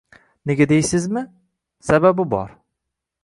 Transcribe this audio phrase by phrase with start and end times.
[0.51, 1.23] Nega deysizmi?
[1.91, 2.57] Sababi bor.